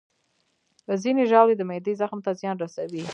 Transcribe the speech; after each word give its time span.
ځینې 1.03 1.23
ژاولې 1.31 1.55
د 1.57 1.61
معدې 1.69 1.93
زخم 2.01 2.19
ته 2.25 2.31
زیان 2.39 2.57
رسوي. 2.63 3.03